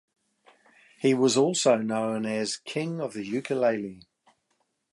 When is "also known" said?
1.37-2.25